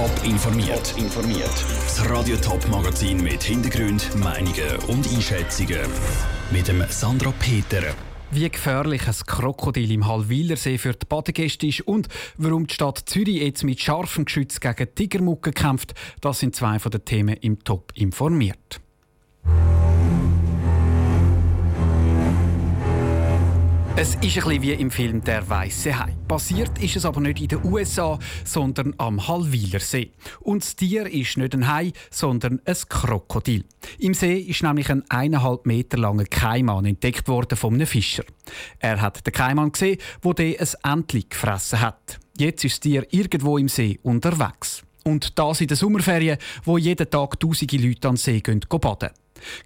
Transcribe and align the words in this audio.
Top 0.00 0.24
informiert. 0.24 0.94
informiert. 0.96 1.64
Das 1.84 2.08
Radio 2.08 2.34
Top 2.38 2.66
Magazin 2.70 3.22
mit 3.22 3.42
Hintergrund, 3.42 4.08
Meinungen 4.16 4.76
und 4.88 5.06
Einschätzungen 5.12 5.78
mit 6.50 6.68
dem 6.68 6.82
Sandra 6.88 7.30
Peter. 7.38 7.82
Wie 8.30 8.48
gefährlich 8.48 9.06
ein 9.06 9.14
Krokodil 9.26 9.92
im 9.92 10.06
Hallwilersee 10.06 10.78
für 10.78 10.94
die 10.94 11.04
Badegäste 11.06 11.66
ist 11.66 11.82
und 11.82 12.08
warum 12.38 12.66
die 12.66 12.72
Stadt 12.72 13.02
Zürich 13.04 13.42
jetzt 13.42 13.62
mit 13.62 13.78
scharfem 13.78 14.24
Geschütz 14.24 14.58
gegen 14.58 14.94
Tigermucke 14.94 15.52
kämpft, 15.52 15.92
das 16.22 16.38
sind 16.38 16.56
zwei 16.56 16.78
von 16.78 16.92
den 16.92 17.04
Themen 17.04 17.36
im 17.36 17.62
Top 17.62 17.92
informiert. 17.94 18.80
Es 23.96 24.14
ist 24.14 24.20
ein 24.20 24.20
bisschen 24.20 24.62
wie 24.62 24.72
im 24.72 24.90
Film 24.90 25.22
Der 25.24 25.46
Weiße 25.48 25.98
Hai. 25.98 26.16
Passiert 26.28 26.78
ist 26.80 26.96
es 26.96 27.04
aber 27.04 27.20
nicht 27.20 27.40
in 27.40 27.48
den 27.48 27.64
USA, 27.64 28.18
sondern 28.44 28.94
am 28.98 29.26
Hallwilersee. 29.26 30.12
Und 30.40 30.62
das 30.62 30.76
Tier 30.76 31.06
ist 31.06 31.36
nicht 31.36 31.54
ein 31.54 31.66
Hai, 31.66 31.92
sondern 32.08 32.60
ein 32.64 32.76
Krokodil. 32.88 33.64
Im 33.98 34.14
See 34.14 34.38
ist 34.38 34.62
nämlich 34.62 34.90
ein 34.90 35.02
eineinhalb 35.10 35.66
Meter 35.66 35.98
langer 35.98 36.24
Kaiman 36.24 36.86
entdeckt 36.86 37.26
worden 37.28 37.58
von 37.58 37.74
einem 37.74 37.86
Fischer. 37.86 38.24
Er 38.78 39.00
hat 39.00 39.26
den 39.26 39.32
Kaiman 39.32 39.72
gesehen, 39.72 39.98
wo 40.22 40.32
der 40.32 40.60
ein 40.60 40.92
Entli 40.92 41.26
gefressen 41.28 41.80
hat. 41.80 42.20
Jetzt 42.38 42.64
ist 42.64 42.74
das 42.74 42.80
Tier 42.80 43.06
irgendwo 43.10 43.58
im 43.58 43.68
See 43.68 43.98
unterwegs. 44.02 44.82
Und 45.04 45.38
das 45.38 45.60
in 45.60 45.66
den 45.66 45.76
Sommerferien, 45.76 46.38
wo 46.64 46.78
jeden 46.78 47.10
Tag 47.10 47.40
tausende 47.40 47.76
Leute 47.76 48.08
an 48.08 48.14
den 48.14 48.18
See 48.18 48.40
gehen 48.40 48.60
baden. 48.68 49.10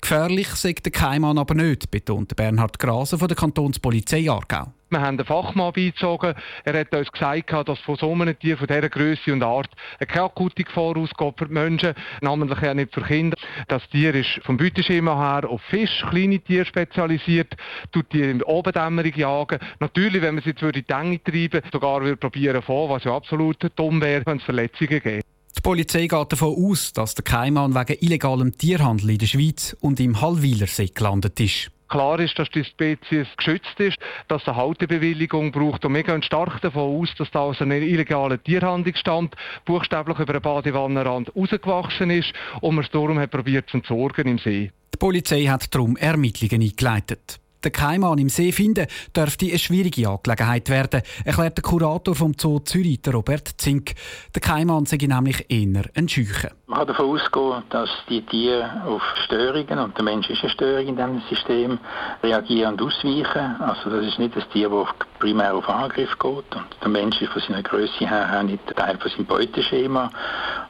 Gefährlich 0.01 0.49
sagt 0.49 0.87
der 0.87 0.93
Keimann 0.93 1.39
aber 1.39 1.55
nicht, 1.55 1.91
betont 1.91 2.35
Bernhard 2.37 2.79
Graser 2.79 3.19
von 3.19 3.29
der 3.29 3.37
Kantonspolizei 3.37 4.31
Aargau. 4.31 4.73
Wir 4.95 5.01
haben 5.01 5.17
den 5.17 5.27
Fachmann 5.27 5.73
beizogen. 5.73 6.35
Er 6.65 6.79
hat 6.79 6.95
uns 6.95 7.11
gesagt, 7.11 7.51
dass 7.51 7.81
von 7.81 7.97
so 7.97 8.13
einem 8.13 8.39
Tier 8.39 8.57
von 8.57 8.69
dieser 8.69 8.89
Größe 8.89 9.33
und 9.33 9.43
Art 9.43 9.71
keine 9.99 10.27
akute 10.27 10.63
Gefahr 10.63 10.97
ausgeht 10.97 11.35
für 11.37 11.47
die 11.47 11.53
Menschen, 11.53 11.95
namentlich 12.21 12.63
auch 12.63 12.75
nicht 12.75 12.95
für 12.95 13.03
Kinder. 13.03 13.37
Das 13.67 13.83
Tier 13.89 14.15
ist 14.15 14.41
vom 14.45 14.57
Beuteschema 14.57 15.19
her 15.19 15.51
auf 15.51 15.63
Fisch, 15.63 16.05
kleine 16.11 16.39
Tiere 16.39 16.65
spezialisiert, 16.65 17.57
tut 17.91 18.13
die 18.13 18.23
in 18.23 18.43
Obendämmerung 18.45 19.15
jagen. 19.15 19.59
Natürlich, 19.81 20.23
wenn 20.23 20.37
man 20.37 20.45
sie 20.45 20.51
jetzt 20.51 20.63
in 20.63 20.71
die 20.71 20.85
Enge 20.89 21.25
treiben 21.25 21.63
sogar 21.73 22.01
würde 22.03 22.17
probieren 22.17 22.63
vor, 22.63 22.89
was 22.89 23.03
ja 23.03 23.17
absolut 23.17 23.69
dumm 23.75 24.01
wäre, 24.01 24.25
wenn 24.27 24.37
es 24.37 24.45
Verletzungen 24.45 25.01
gibt. 25.01 25.24
Die 25.65 25.71
Polizei 25.71 26.09
geht 26.09 26.31
davon 26.31 26.55
aus, 26.63 26.93
dass 26.93 27.15
der 27.15 27.25
Keimann 27.25 27.75
wegen 27.75 27.97
illegalem 28.03 28.55
Tierhandel 28.59 29.09
in 29.09 29.19
der 29.19 29.27
Schweiz 29.27 29.75
und 29.81 29.99
im 29.99 30.21
Hallwilersee 30.21 30.91
gelandet 30.95 31.41
ist. 31.41 31.71
Klar 31.89 32.21
ist, 32.21 32.39
dass 32.39 32.51
die 32.51 32.65
Spezies 32.65 33.27
geschützt 33.39 33.81
ist, 33.81 33.97
dass 34.29 34.43
es 34.43 34.49
eine 34.49 34.59
Haltebewilligung 34.59 35.53
braucht. 35.53 35.87
Und 35.87 35.95
wir 35.95 36.03
gehen 36.03 36.23
stark 36.23 36.61
davon 36.61 37.01
aus, 37.01 37.09
dass 37.17 37.31
da 37.31 37.39
aus 37.39 37.63
einer 37.63 37.77
illegalen 37.77 38.45
Tierhandlung 38.45 38.95
stammt, 38.95 39.37
buchstäblich 39.65 40.19
über 40.19 40.35
einen 40.35 40.43
Badewannenrand 40.43 41.35
rausgewachsen 41.35 42.11
ist 42.11 42.35
und 42.61 42.75
man 42.75 42.85
es 42.85 42.91
darum 42.91 43.19
hat 43.19 43.31
probiert 43.31 43.71
zu 43.71 43.79
entsorgen 43.79 44.29
im 44.29 44.39
See. 44.39 44.71
Die 44.93 44.99
Polizei 44.99 45.45
hat 45.45 45.75
darum 45.75 45.97
Ermittlungen 45.97 46.61
eingeleitet. 46.61 47.41
Den 47.65 47.73
Keimann 47.73 48.19
im 48.19 48.29
See 48.29 48.53
finden 48.53 48.87
dürfte 49.17 49.47
eine 49.47 49.59
schwierige 49.59 50.09
Angelegenheit 50.11 50.69
werden, 50.69 51.01
erklärt 51.25 51.57
der 51.57 51.63
Kurator 51.63 52.15
vom 52.15 52.35
Zoo 52.37 52.59
Zürich, 52.59 53.01
Robert 53.11 53.55
Zink. 53.57 53.95
Der 54.35 54.43
Keimann 54.43 54.85
sei 54.85 54.99
nämlich 54.99 55.47
eher 55.49 55.85
ein 55.95 56.07
Scheuchen. 56.07 56.51
Man 56.67 56.79
kann 56.79 56.89
davon 56.89 57.07
ausgehen, 57.07 57.63
dass 57.71 57.89
die 58.11 58.21
Tiere 58.21 58.83
auf 58.87 59.03
Störungen 59.25 59.79
und 59.79 59.97
der 59.97 60.05
Mensch 60.05 60.29
ist 60.29 60.43
eine 60.43 60.51
Störung 60.51 60.89
in 60.89 60.97
diesem 60.97 61.23
System 61.31 61.79
reagieren 62.23 62.75
und 62.75 62.83
ausweichen. 62.83 63.57
Also 63.61 63.89
das 63.89 64.07
ist 64.09 64.19
nicht 64.19 64.37
ein 64.37 64.45
Tier, 64.53 64.69
das 64.69 64.89
primär 65.19 65.55
auf 65.55 65.67
Angriff 65.69 66.19
geht 66.19 66.55
und 66.55 66.67
der 66.83 66.89
Mensch 66.89 67.19
ist 67.23 67.33
von 67.33 67.41
seiner 67.41 67.63
Größe 67.63 68.07
her 68.07 68.43
nicht 68.43 68.67
Teil 68.77 68.99
von 68.99 69.11
seinem 69.11 69.25
Beuteschema. 69.25 70.11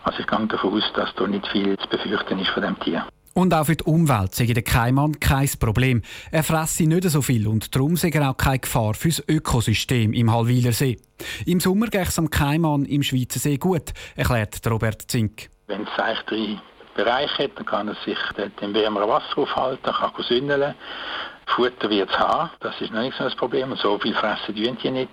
Also 0.05 0.21
ich 0.21 0.27
gehe 0.29 0.47
davon 0.47 0.75
aus, 0.75 0.93
dass 0.95 1.13
da 1.17 1.27
nicht 1.27 1.47
viel 1.49 1.77
zu 1.77 1.89
befürchten 1.89 2.39
ist 2.39 2.51
von 2.51 2.63
dem 2.63 2.79
Tier. 2.79 3.05
Und 3.35 3.53
auch 3.53 3.67
für 3.67 3.75
die 3.75 3.83
Umwelt 3.83 4.33
sei 4.33 4.47
der 4.47 4.63
Keimann 4.63 5.19
kein 5.19 5.51
Problem. 5.59 6.03
Er 6.31 6.45
fresse 6.45 6.85
nicht 6.85 7.03
so 7.11 7.21
viel 7.21 7.49
und 7.49 7.75
darum 7.75 7.97
sei 7.97 8.11
er 8.11 8.31
auch 8.31 8.37
keine 8.37 8.61
Gefahr 8.61 8.95
fürs 8.95 9.23
Ökosystem 9.29 10.13
im 10.13 10.33
Hallwiler 10.33 10.71
See. 10.71 11.01
Im 11.45 11.59
Sommer 11.59 11.89
geht 11.89 12.07
es 12.07 12.19
am 12.19 12.31
Keimann 12.31 12.85
im 12.85 13.03
Schweizer 13.03 13.41
See 13.41 13.57
gut, 13.57 13.93
erklärt 14.15 14.61
Robert 14.71 15.03
Zink. 15.11 15.51
Wenn 15.67 15.83
es 15.83 15.89
seichte 15.97 16.61
Bereich 16.95 17.31
hat, 17.39 17.51
dann 17.57 17.67
kann 17.67 17.89
er 17.89 17.97
sich 18.05 18.19
dort 18.37 18.63
im 18.63 18.73
wärmeren 18.73 19.09
Wasser 19.09 19.39
aufhalten, 19.39 19.83
kann 19.93 20.13
sündeln. 20.29 20.75
Futter 21.47 21.91
wird 21.91 22.11
es 22.11 22.19
haben, 22.19 22.51
das 22.61 22.81
ist 22.81 22.93
noch 22.93 23.03
nicht 23.03 23.17
so 23.17 23.25
ein 23.25 23.37
Problem. 23.37 23.75
So 23.77 23.99
viel 23.99 24.15
fressen 24.15 24.55
die 24.55 24.71
die 24.71 24.91
nicht. 24.91 25.11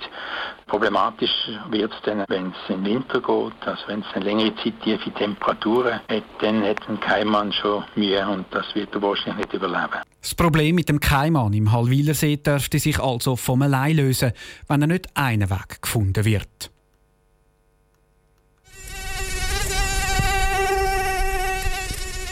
Problematisch 0.68 1.32
wird 1.70 1.92
es 1.94 2.02
dann, 2.04 2.24
wenn 2.28 2.48
es 2.48 2.70
in 2.70 2.86
Winter 2.86 3.20
geht, 3.20 3.68
also 3.68 3.88
wenn 3.88 4.00
es 4.00 4.06
eine 4.14 4.26
längere 4.26 4.56
Zeit 4.56 4.74
tiefe 4.84 5.12
Temperaturen 5.12 6.00
hat, 6.08 6.24
dann 6.40 6.64
hat 6.64 6.78
ein 6.88 7.00
Keimann 7.00 7.52
schon 7.52 7.84
Mühe 7.96 8.26
und 8.28 8.46
das 8.52 8.74
wird 8.74 8.94
er 8.96 9.02
wahrscheinlich 9.02 9.46
nicht 9.46 9.54
überleben. 9.54 10.02
Das 10.22 10.36
Problem 10.36 10.76
mit 10.76 10.88
dem 10.88 11.00
Keimann 11.00 11.54
im 11.54 11.72
Hallwilersee 11.72 12.38
dürfte 12.38 12.80
sich 12.80 13.00
also 13.00 13.36
vom 13.36 13.62
allein 13.62 13.98
lösen, 13.98 14.32
wenn 14.68 14.82
er 14.82 14.88
nicht 14.88 15.08
einen 15.16 15.50
Weg 15.50 15.82
gefunden 15.82 16.24
wird. 16.26 16.71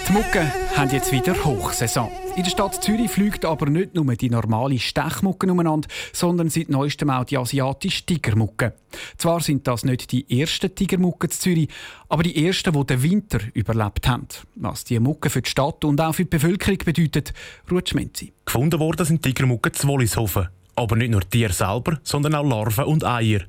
Die 0.09 0.13
Mucke 0.13 0.51
haben 0.75 0.89
jetzt 0.89 1.11
wieder 1.11 1.35
Hochsaison. 1.45 2.09
In 2.35 2.41
der 2.41 2.49
Stadt 2.49 2.83
Zürich 2.83 3.11
fliegt 3.11 3.45
aber 3.45 3.69
nicht 3.69 3.93
nur 3.93 4.15
die 4.15 4.31
normale 4.31 4.79
Stechmucke 4.79 5.45
umeinander, 5.45 5.87
sondern 6.13 6.49
seit 6.49 6.69
neuestem 6.69 7.11
auch 7.11 7.25
die 7.25 7.37
asiatische 7.37 8.07
Tigermucke. 8.07 8.73
Zwar 9.17 9.39
sind 9.41 9.67
das 9.67 9.85
nicht 9.85 10.11
die 10.11 10.41
ersten 10.41 10.73
Tigermucken 10.73 11.29
zu 11.29 11.41
Zürich, 11.41 11.69
aber 12.07 12.23
die 12.23 12.43
ersten, 12.43 12.73
die 12.73 12.85
den 12.87 13.03
Winter 13.03 13.37
überlebt 13.53 14.07
haben. 14.07 14.27
Was 14.55 14.83
die 14.83 14.99
Mucke 14.99 15.29
für 15.29 15.43
die 15.43 15.49
Stadt 15.51 15.85
und 15.85 16.01
auch 16.01 16.15
für 16.15 16.23
die 16.23 16.29
Bevölkerung 16.29 16.79
bedeutet, 16.79 17.31
Ruth 17.69 17.89
Schmenzi. 17.89 18.33
Gefunden 18.45 18.79
worden 18.79 19.05
sind 19.05 19.21
Tigermucken 19.21 19.73
zu 19.73 19.87
Wollishofen. 19.87 20.49
Aber 20.75 20.95
nicht 20.95 21.11
nur 21.11 21.21
Tiere 21.21 21.53
selber, 21.53 21.99
sondern 22.03 22.35
auch 22.35 22.45
Larven 22.47 22.85
und 22.85 23.03
Eier. 23.03 23.41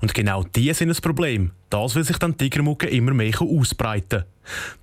Und 0.00 0.14
genau 0.14 0.44
die 0.44 0.72
sind 0.72 0.90
ein 0.90 1.02
Problem. 1.02 1.50
Das 1.70 1.94
will 1.94 2.04
sich 2.04 2.18
dann 2.18 2.32
die 2.32 2.48
Tigermucke 2.48 2.88
immer 2.88 3.12
mehr 3.12 3.40
ausbreiten. 3.40 4.24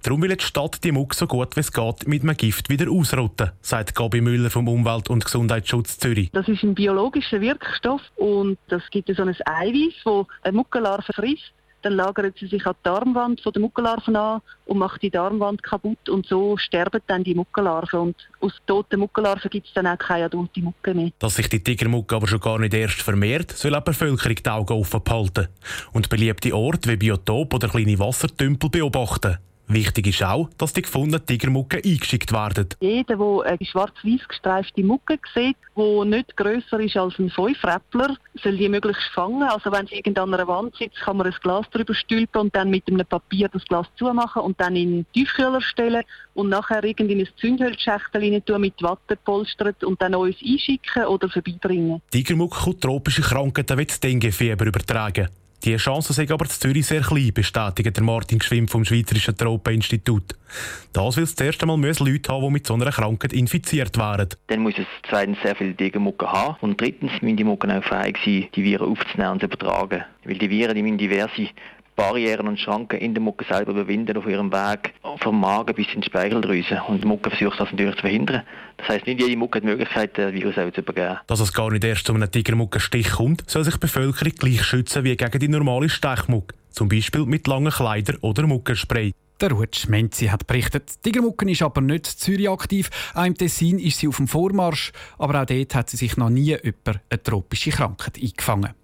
Darum 0.02 0.22
will 0.22 0.36
die 0.36 0.44
Stadt 0.44 0.84
die 0.84 0.92
Mucke 0.92 1.16
so 1.16 1.28
gut 1.28 1.56
wie 1.56 1.62
es 1.62 1.72
geht 1.72 2.08
mit 2.08 2.24
einem 2.24 2.36
Gift 2.36 2.70
wieder 2.70 2.90
ausrotten, 2.92 3.52
sagt 3.62 3.96
Gabi 3.96 4.20
Müller 4.22 4.50
vom 4.50 4.68
Umwelt- 4.68 5.10
und 5.10 5.24
Gesundheitsschutz 5.24 6.00
Zürich. 6.00 6.32
Das 6.32 6.48
ist 6.48 6.64
ein 6.64 6.74
biologischer 6.74 7.40
Wirkstoff 7.42 8.02
und 8.16 8.58
das 8.70 8.82
gibt 8.90 9.16
so 9.16 9.22
ein 9.22 9.30
Eiweiß, 9.30 9.94
das 10.04 10.26
eine 10.42 10.58
Muckenlarve 10.58 11.14
frisst 11.14 11.54
dann 11.82 11.94
lagert 11.94 12.38
sie 12.40 12.48
sich 12.48 12.66
an 12.66 12.74
die 12.80 12.84
Darmwand 12.84 13.42
von 13.42 13.54
der 13.54 13.62
Muckenlarven 13.62 14.16
an 14.16 14.42
und 14.66 14.78
macht 14.78 15.02
die 15.02 15.10
Darmwand 15.10 15.64
kaputt 15.64 16.10
und 16.10 16.26
so 16.28 16.58
sterben 16.58 17.02
dann 17.08 17.24
die 17.24 17.36
Muckenlarven 17.36 18.00
und 18.00 18.16
aus 18.40 18.54
toten 18.68 19.00
Muckenlarven 19.00 19.50
gibt 19.50 19.68
es 19.68 19.74
dann 19.74 19.88
auch 19.88 19.98
keine 19.98 20.26
adulte 20.26 20.62
Mucke 20.62 20.94
mehr. 20.94 21.12
Dass 21.20 21.36
sich 21.36 21.50
die 21.50 21.64
Tigermucke 21.64 22.16
aber 22.16 22.28
schon 22.28 22.40
gar 22.40 22.60
nicht 22.60 22.74
erst 22.74 23.02
vermehrt, 23.02 23.52
soll 23.52 23.76
auch 23.76 23.84
die 23.84 23.92
Bevölkerung 23.92 24.36
die 24.36 24.50
Augen 24.50 24.74
offen 24.74 25.04
behalten 25.04 25.48
und 25.94 26.10
beliebte 26.10 26.56
Orte 26.56 26.90
wie 26.90 26.98
Biotop 26.98 27.54
oder 27.54 27.68
kleine 27.68 28.00
Wassertümpel 28.00 28.70
beobachten. 28.70 29.38
Wichtig 29.68 30.08
ist 30.08 30.24
auch, 30.24 30.50
dass 30.58 30.74
die 30.74 30.82
gefundenen 30.82 31.26
Tigermucken 31.26 31.82
eingeschickt 31.84 32.34
werden. 32.34 32.68
Jeder, 32.82 33.16
der 33.16 33.52
eine 33.52 33.66
schwarz-weiß 33.66 34.28
gestreifte 34.28 34.84
Mucke 34.84 35.18
sieht, 35.34 35.56
die 35.78 36.06
nicht 36.06 36.36
grösser 36.36 36.80
ist 36.80 36.98
als 36.98 37.18
ein 37.20 37.30
Fünfräppler, 37.30 38.18
soll 38.44 38.58
die 38.58 38.68
möglichst 38.68 39.10
fangen. 39.14 39.44
Also 39.44 39.72
wenn 39.72 39.88
sie 39.88 39.96
irgendwann 39.96 40.34
an 40.34 40.40
einer 40.40 40.48
Wand 40.48 40.76
sitzt, 40.76 41.00
kann 41.00 41.18
man 41.18 41.28
ein 41.28 41.36
Glas 41.42 41.70
drüber 41.72 41.94
stülpen 41.94 42.42
und 42.42 42.56
dann 42.56 42.70
mit 42.70 42.88
einem 42.88 43.06
Papier 43.06 43.48
das 43.48 43.64
Glas 43.66 43.88
zumachen 43.96 44.42
und 44.42 44.60
dann 44.60 44.76
in 44.76 44.92
den 44.92 45.06
Tiefkühler 45.14 45.62
stellen 45.62 46.04
und 46.34 46.50
nachher 46.50 46.84
in 46.84 47.10
ein 47.10 47.28
Zündhölzschächtel 47.40 48.22
rein 48.22 48.44
tun, 48.46 48.62
mit 48.62 48.82
Watte 48.82 49.16
polstert 49.16 49.84
und 49.84 50.02
dann 50.02 50.16
uns 50.16 50.36
einschicken 50.46 51.06
oder 51.06 51.30
vorbeibringen. 51.30 52.02
Tigermucke 52.12 52.60
kann 52.64 52.80
tropische 52.80 53.22
Krankheiten 53.22 53.78
wie 53.78 53.86
das 53.86 54.00
Denguefieber 54.00 54.66
übertragen. 54.66 55.30
Die 55.64 55.78
Chancen 55.78 56.14
sind 56.14 56.32
aber 56.32 56.46
in 56.46 56.50
Zürich 56.50 56.88
sehr 56.88 57.02
klein, 57.02 57.32
bestätigt 57.36 57.96
der 57.96 58.04
Martin 58.04 58.40
Geschwimm 58.40 58.68
vom 58.68 58.84
Schweizerischen 58.84 59.38
Tropeninstitut. 59.38 60.36
Das 60.92 61.18
will 61.18 61.24
es 61.24 61.36
zuerst 61.36 61.62
einmal 61.62 61.78
Leute 61.80 62.32
haben, 62.32 62.46
die 62.46 62.50
mit 62.50 62.66
so 62.66 62.74
einer 62.74 62.90
Krankheit 62.90 63.32
infiziert 63.32 63.96
wären. 63.96 64.30
Dann 64.48 64.62
muss 64.62 64.74
es 64.80 64.88
zweitens 65.08 65.38
sehr 65.44 65.56
viele 65.56 65.74
Degenmucken 65.74 66.28
haben 66.28 66.56
und 66.62 66.82
drittens 66.82 67.12
müssen 67.22 67.38
die 67.38 67.44
Mucken 67.44 67.70
auch 67.70 67.84
fähig 67.84 68.18
sein, 68.26 68.48
die 68.56 68.64
Viren 68.64 68.90
aufzunehmen 68.90 69.34
und 69.34 69.40
zu 69.42 69.46
übertragen. 69.46 70.04
Weil 70.24 70.40
die 70.40 70.50
Viren 70.50 70.74
die 70.74 70.82
müssen 70.82 70.98
diverse 70.98 71.50
Barrieren 71.96 72.48
und 72.48 72.60
Schranken 72.60 73.00
in 73.00 73.14
der 73.14 73.22
Mucke 73.22 73.46
selber 73.46 73.72
überwinden 73.72 74.18
auf 74.18 74.26
ihrem 74.26 74.52
Weg 74.52 74.94
vom 75.20 75.40
Magen 75.40 75.76
bis 75.76 75.94
in 75.94 76.02
die 76.02 76.08
Speicheldrüse. 76.08 76.82
Und 76.88 77.04
die 77.04 77.08
Mucke 77.08 77.30
versucht 77.30 77.60
das 77.60 77.72
natürlich 77.72 77.96
zu 77.96 78.02
verhindern. 78.02 78.44
Das 78.78 78.90
heisst, 78.90 79.08
nicht 79.08 79.22
jede 79.22 79.38
Mucke 79.38 79.58
hat 79.58 79.64
die 79.64 79.68
Möglichkeit, 79.68 80.18
den 80.18 80.34
Virus 80.34 80.56
zu 80.56 80.82
übergeben. 80.82 81.18
Dass 81.28 81.40
es 81.40 81.54
gar 81.54 81.72
nicht 81.72 81.84
erst 81.84 82.06
zu 82.06 82.14
einem 82.14 82.32
Tigermuckenstich 82.32 83.12
kommt, 83.12 83.50
soll 83.50 83.64
sich 83.64 83.76
die 83.76 83.80
Bevölkerung 83.80 84.34
gleich 84.34 84.64
schützen 84.64 85.04
wie 85.04 85.16
gegen 85.16 85.40
die 85.40 85.48
normale 85.48 85.90
Stechmucke. 85.90 86.56
Zum 86.72 86.90
Beispiel 86.90 87.26
mit 87.26 87.48
langen 87.48 87.72
Kleidern 87.72 88.18
oder 88.22 88.48
Muckenspray. 88.48 89.14
Der 89.42 89.52
Ruth 89.52 89.76
Schmenzi 89.76 90.28
hat 90.28 90.46
berichtet. 90.46 90.92
Die 91.04 91.10
Tigermucken 91.10 91.50
ist 91.50 91.64
aber 91.64 91.82
nicht 91.82 92.08
in 92.08 92.18
Zürich 92.18 92.50
aktiv. 92.50 92.90
Auch 93.16 93.26
im 93.26 93.36
Tessin 93.36 93.80
ist 93.80 93.98
sie 93.98 94.08
auf 94.08 94.18
dem 94.18 94.28
Vormarsch. 94.28 94.92
Aber 95.18 95.42
auch 95.42 95.46
dort 95.46 95.74
hat 95.76 95.90
sie 95.90 95.98
sich 95.98 96.16
noch 96.16 96.30
nie 96.30 96.56
über 96.62 97.02
eine 97.10 97.24
tropische 97.24 97.72
Krankheit 97.72 98.20
eingefangen. 98.22 98.76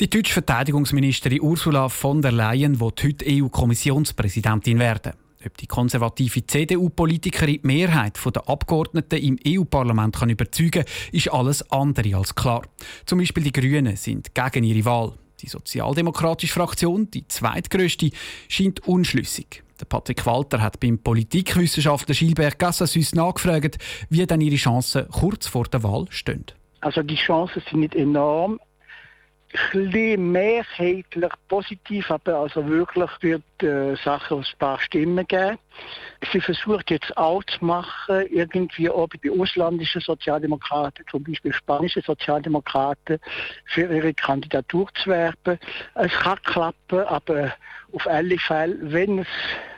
Die 0.00 0.08
deutsche 0.08 0.34
Verteidigungsministerin 0.34 1.40
Ursula 1.40 1.88
von 1.88 2.22
der 2.22 2.30
Leyen 2.30 2.78
wird 2.78 3.02
heute 3.02 3.24
EU-Kommissionspräsidentin 3.28 4.78
werden. 4.78 5.14
Ob 5.44 5.56
die 5.56 5.66
konservative 5.66 6.46
CDU-Politikerin 6.46 7.60
die 7.60 7.66
Mehrheit 7.66 8.16
der 8.24 8.48
Abgeordneten 8.48 9.18
im 9.18 9.38
EU-Parlament 9.44 10.22
überzeugen 10.22 10.70
kann, 10.70 10.84
ist 11.10 11.32
alles 11.32 11.68
andere 11.72 12.14
als 12.14 12.32
klar. 12.32 12.62
Zum 13.06 13.18
Beispiel 13.18 13.42
die 13.42 13.50
Grünen 13.50 13.96
sind 13.96 14.32
gegen 14.36 14.62
ihre 14.62 14.84
Wahl. 14.84 15.14
Die 15.40 15.48
sozialdemokratische 15.48 16.54
Fraktion, 16.54 17.10
die 17.10 17.26
zweitgrößte, 17.26 18.10
scheint 18.46 18.86
unschlüssig. 18.86 19.64
Der 19.80 19.86
Patrick 19.86 20.24
Walter 20.26 20.62
hat 20.62 20.78
beim 20.78 21.00
Politikwissenschaftler 21.00 22.14
Gilbert 22.14 22.60
Gassassus 22.60 23.16
nachgefragt, 23.16 23.78
wie 24.10 24.24
denn 24.24 24.42
ihre 24.42 24.54
Chancen 24.54 25.08
kurz 25.08 25.48
vor 25.48 25.64
der 25.64 25.82
Wahl 25.82 26.06
stehen. 26.10 26.46
Also 26.82 27.02
die 27.02 27.16
Chancen 27.16 27.60
sind 27.68 27.80
nicht 27.80 27.96
enorm 27.96 28.60
bisschen 29.72 30.32
mehrheitlich 30.32 31.32
positiv, 31.48 32.10
aber 32.10 32.36
also 32.36 32.66
wirklich 32.66 33.10
wird 33.20 33.42
äh, 33.62 33.96
Sachen 33.96 34.38
ein 34.38 34.58
paar 34.58 34.80
Stimmen 34.80 35.26
geben. 35.26 35.58
Sie 36.32 36.40
versucht 36.40 36.90
jetzt 36.90 37.16
auch 37.16 37.42
zu 37.44 37.64
machen, 37.64 38.26
irgendwie 38.30 38.90
auch 38.90 39.08
bei 39.08 39.30
ausländischen 39.30 40.00
Sozialdemokraten, 40.00 41.04
zum 41.10 41.22
Beispiel 41.22 41.52
spanische 41.52 42.02
Sozialdemokraten, 42.02 43.18
für 43.66 43.92
ihre 43.94 44.12
Kandidatur 44.14 44.88
zu 45.02 45.10
werben. 45.10 45.58
Es 45.94 46.12
kann 46.12 46.42
klappen, 46.42 47.00
aber 47.00 47.54
auf 47.92 48.06
alle 48.06 48.38
Fälle, 48.38 48.76
wenn 48.80 49.20
es 49.20 49.28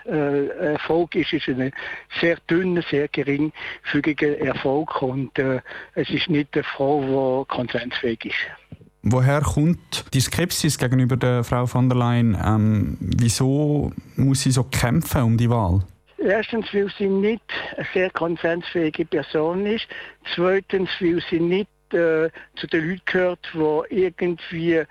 äh, 0.07 0.47
Erfolg 0.73 1.15
ist, 1.15 1.33
ist 1.33 1.47
es 1.47 1.59
ein 1.59 1.73
sehr 2.21 2.39
dünner, 2.49 2.83
sehr 2.83 3.07
geringfügiger 3.09 4.39
Erfolg 4.39 5.01
und 5.03 5.39
äh, 5.39 5.61
es 5.95 6.11
ist 6.11 6.29
nicht 6.29 6.55
eine 6.55 6.65
Frau, 6.65 7.45
die 7.45 7.55
konsensfähig 7.55 8.25
ist. 8.25 8.90
Woher 9.03 9.41
kommt 9.41 10.05
die 10.13 10.21
Skepsis 10.21 10.79
gegenüber 10.79 11.17
der 11.17 11.43
Frau 11.43 11.67
von 11.67 11.89
der 11.89 11.97
Leyen? 11.97 12.37
Ähm, 12.45 12.99
wieso 13.01 13.93
muss 14.17 14.43
sie 14.43 14.51
so 14.51 14.65
kämpfen 14.65 15.23
um 15.23 15.37
die 15.39 15.49
Wahl? 15.49 15.81
Erstens, 16.19 16.67
weil 16.75 16.93
sie 16.99 17.09
nicht 17.09 17.43
eine 17.77 17.87
sehr 17.95 18.11
konsensfähige 18.11 19.07
Person 19.07 19.65
ist. 19.65 19.87
Zweitens, 20.35 20.91
weil 21.01 21.23
sie 21.31 21.41
nicht 21.41 21.71
äh, 21.95 22.29
zu 22.57 22.67
den 22.67 22.91
Leuten 22.91 23.03
gehört, 23.07 23.39
die 23.55 23.97
irgendwie 23.97 24.75
äh, 24.75 24.87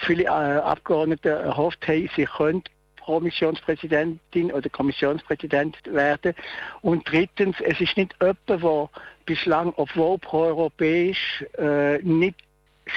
viele 0.00 0.24
äh, 0.24 0.28
Abgeordnete 0.28 1.30
erhofft 1.30 1.88
haben, 1.88 2.10
sie 2.14 2.26
könnte 2.26 2.70
Kommissionspräsidentin 3.04 4.52
oder 4.52 4.68
Kommissionspräsident 4.68 5.76
werden. 5.86 6.34
Und 6.82 7.10
drittens, 7.10 7.56
es 7.60 7.80
ist 7.80 7.96
nicht 7.96 8.14
jemand, 8.20 8.38
der 8.48 8.90
bislang, 9.24 9.72
obwohl 9.76 10.18
proeuropäisch, 10.18 11.44
äh, 11.58 11.98
nicht 12.02 12.36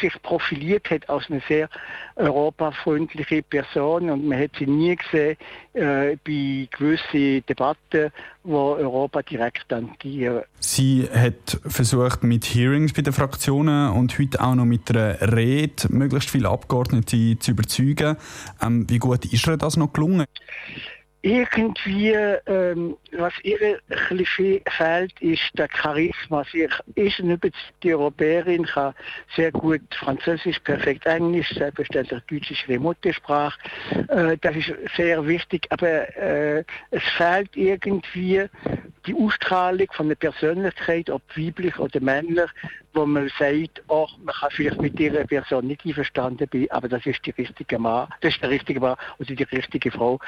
sich 0.01 0.13
profiliert 0.21 0.89
hat 0.89 1.09
als 1.09 1.29
eine 1.29 1.41
sehr 1.47 1.69
europafreundliche 2.15 3.43
Person 3.43 4.09
und 4.09 4.27
man 4.27 4.39
hat 4.39 4.51
sie 4.57 4.65
nie 4.65 4.95
gesehen 4.95 5.37
äh, 5.73 6.17
bei 6.25 6.67
gewissen 6.71 7.45
Debatten, 7.47 8.11
wo 8.43 8.73
Europa 8.73 9.21
direkt 9.21 9.69
tangieren. 9.69 10.43
Sie 10.59 11.07
hat 11.13 11.59
versucht 11.65 12.23
mit 12.23 12.45
Hearings 12.45 12.93
bei 12.93 13.01
den 13.01 13.13
Fraktionen 13.13 13.91
und 13.91 14.17
heute 14.19 14.41
auch 14.41 14.55
noch 14.55 14.65
mit 14.65 14.89
einer 14.89 15.19
Rede 15.33 15.87
möglichst 15.89 16.29
viele 16.29 16.49
Abgeordnete 16.49 17.37
zu 17.39 17.51
überzeugen. 17.51 18.17
Ähm, 18.61 18.89
wie 18.89 18.99
gut 18.99 19.25
ist 19.25 19.47
ihr 19.47 19.57
das 19.57 19.77
noch 19.77 19.93
gelungen? 19.93 20.25
Irgendwie, 21.27 22.11
ähm, 22.11 22.95
was 23.11 23.33
ihr 23.43 23.79
ein 23.89 24.61
fehlt, 24.77 25.13
ist 25.21 25.41
der 25.53 25.67
Charisma. 25.69 26.45
Sie 26.51 26.67
ist 26.95 27.19
eine 27.19 27.33
überzeugte 27.33 27.97
Europäerin, 27.97 28.65
kann 28.65 28.93
sehr 29.35 29.51
gut 29.51 29.81
Französisch, 29.99 30.59
perfekt 30.59 31.05
Englisch, 31.05 31.49
selbstverständlich 31.53 32.21
Deutsch 32.29 32.51
ist 32.51 32.67
ihre 32.67 32.79
Muttersprache. 32.79 33.59
Äh, 34.07 34.37
das 34.39 34.55
ist 34.55 34.73
sehr 34.95 35.25
wichtig, 35.27 35.67
aber 35.69 36.15
äh, 36.17 36.63
es 36.91 37.03
fehlt 37.17 37.55
irgendwie 37.57 38.45
die 39.05 39.15
Ausstrahlung 39.15 39.87
von 39.91 40.07
der 40.07 40.15
Persönlichkeit, 40.15 41.09
ob 41.09 41.21
weiblich 41.35 41.77
oder 41.77 41.99
männlich, 41.99 42.49
wo 42.97 43.05
man 43.05 43.31
sagt, 43.39 43.83
oh, 43.87 44.07
man 44.23 44.33
kann 44.35 44.49
vielleicht 44.51 44.81
mit 44.81 44.97
dieser 44.97 45.23
Person 45.25 45.67
nicht 45.67 45.85
einverstanden 45.85 46.47
sein, 46.51 46.67
aber 46.71 46.89
das 46.89 47.05
ist 47.05 47.25
die 47.25 47.31
richtige 47.31 47.79
Mann, 47.79 48.07
das 48.21 48.33
ist 48.33 48.41
der 48.41 48.49
richtige 48.49 48.79
Mann 48.79 48.97
oder 49.19 49.35
die 49.35 49.43
richtige 49.43 49.91
Frau 49.91 50.19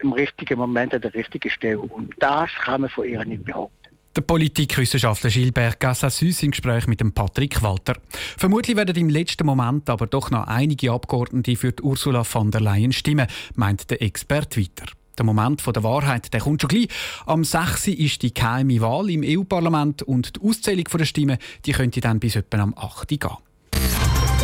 im 0.00 0.12
richtigen 0.12 0.58
Moment 0.58 0.94
an 0.94 1.02
der 1.02 1.14
richtigen 1.14 1.50
Stelle. 1.50 1.78
Und 1.78 2.14
das 2.18 2.50
kann 2.64 2.80
man 2.80 2.90
von 2.90 3.06
ihr 3.06 3.24
nicht 3.24 3.44
behaupten. 3.44 3.76
Der 4.16 4.22
Politikwissenschaftler 4.22 5.28
Gilbert 5.28 5.78
Gassassus 5.78 6.42
im 6.42 6.52
Gespräch 6.52 6.86
mit 6.86 7.00
dem 7.00 7.12
Patrick 7.12 7.62
Walter. 7.62 7.98
Vermutlich 8.38 8.74
werden 8.74 8.96
im 8.96 9.10
letzten 9.10 9.44
Moment 9.44 9.90
aber 9.90 10.06
doch 10.06 10.30
noch 10.30 10.46
einige 10.46 10.90
Abgeordnete 10.90 11.54
für 11.54 11.74
Ursula 11.82 12.24
von 12.24 12.50
der 12.50 12.62
Leyen 12.62 12.92
stimmen, 12.92 13.26
meint 13.56 13.90
der 13.90 14.00
Experte 14.00 14.58
weiter. 14.62 14.86
Der 15.18 15.24
Moment 15.24 15.62
der 15.66 15.82
Wahrheit 15.82 16.32
der 16.32 16.40
kommt 16.40 16.60
schon 16.60 16.68
gleich. 16.68 16.88
Am 17.26 17.44
6. 17.44 17.88
ist 17.88 18.22
die 18.22 18.34
geheime 18.34 18.80
Wahl 18.80 19.10
im 19.10 19.22
EU-Parlament 19.24 20.02
und 20.02 20.36
die 20.36 20.48
Auszählung 20.48 20.84
der 20.84 21.04
Stimmen 21.04 21.38
die 21.64 21.72
könnte 21.72 22.00
dann 22.00 22.20
bis 22.20 22.36
etwa 22.36 22.58
am 22.58 22.74
8. 22.76 23.08
gehen. 23.08 23.36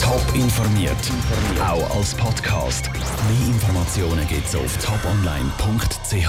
Top 0.00 0.34
informiert, 0.34 0.96
auch 1.60 1.96
als 1.96 2.14
Podcast. 2.14 2.90
Mehr 2.92 3.48
Informationen 3.48 4.26
gibt 4.28 4.46
es 4.46 4.56
auf 4.56 4.76
toponline.ch. 4.78 6.28